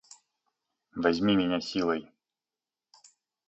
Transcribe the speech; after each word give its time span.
Возьми 0.95 1.35
меня 1.35 1.61
силой! 1.61 2.11